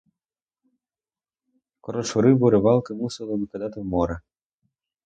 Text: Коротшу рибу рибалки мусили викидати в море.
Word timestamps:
Коротшу 1.81 2.21
рибу 2.21 2.49
рибалки 2.49 2.93
мусили 2.93 3.35
викидати 3.35 3.79
в 3.79 3.85
море. 3.85 4.19